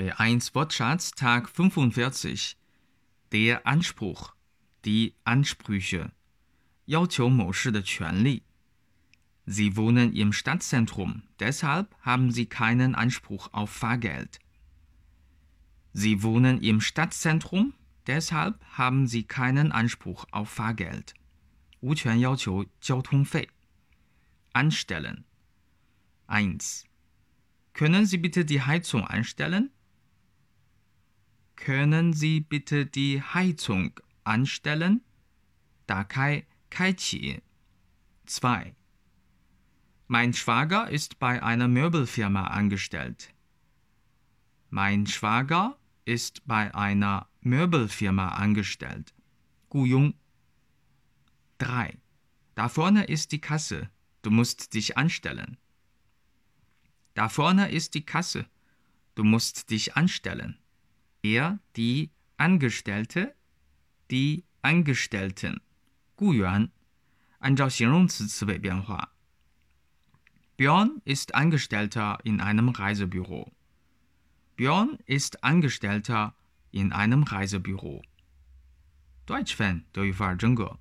[0.00, 2.56] B1 Wortschatz Tag 45.
[3.32, 4.34] Der Anspruch,
[4.84, 6.10] die Ansprüche,
[6.86, 8.42] 要求某事的权利。
[9.46, 14.38] Sie wohnen im Stadtzentrum, deshalb haben sie keinen Anspruch auf Fahrgeld.
[15.92, 17.74] Sie wohnen im Stadtzentrum,
[18.06, 21.14] deshalb haben sie keinen Anspruch auf Fahrgeld.
[21.80, 23.48] 无权要求交通费。
[24.52, 25.24] Anstellen.
[26.26, 26.84] 1.
[27.72, 29.70] Können Sie bitte die Heizung anstellen?
[31.60, 35.02] Können Sie bitte die Heizung anstellen?
[35.86, 37.42] 打开，开启。
[38.26, 38.74] 2.
[40.08, 43.32] Mein Schwager ist bei einer Möbelfirma angestellt.
[44.70, 49.14] Mein Schwager ist bei einer Möbelfirma angestellt.
[49.68, 50.14] 雇佣。
[51.58, 51.98] 3.
[52.54, 53.90] Da vorne ist die Kasse.
[54.22, 55.56] Du musst dich anstellen.
[57.14, 58.46] Da vorne ist die Kasse.
[59.14, 60.58] Du musst dich anstellen.
[61.22, 63.34] Er, die Angestellte,
[64.10, 65.60] die Angestellten.
[66.16, 66.70] 雇员，
[67.38, 69.12] 按照形容词词尾变化。
[70.56, 73.52] Björn ist Angestellter in einem Reisebüro.
[74.56, 76.34] Björn ist Angestellter
[76.70, 78.02] in einem Reisebüro.
[79.26, 80.78] Deutsch-Fan 德语范儿真格。